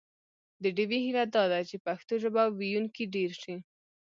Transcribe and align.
د 0.63 0.63
ډیوې 0.75 0.99
هیله 1.05 1.23
دا 1.35 1.43
ده 1.51 1.59
چې 1.69 1.75
پښتو 1.85 2.13
ژبه 2.23 2.43
ویونکي 2.59 3.03
ډېر 3.15 3.31
شي 3.41 3.55